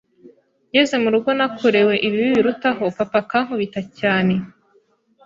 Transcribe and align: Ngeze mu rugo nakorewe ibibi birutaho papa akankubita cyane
Ngeze 0.69 0.95
mu 1.03 1.09
rugo 1.13 1.29
nakorewe 1.37 1.93
ibibi 2.07 2.29
birutaho 2.37 2.83
papa 2.97 3.19
akankubita 3.23 3.81
cyane 3.99 4.33